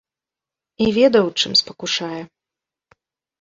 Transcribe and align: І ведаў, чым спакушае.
І 0.85 0.87
ведаў, 0.95 1.29
чым 1.43 1.51
спакушае. 1.61 2.21